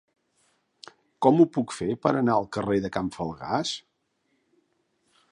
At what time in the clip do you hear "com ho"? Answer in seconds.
1.25-1.45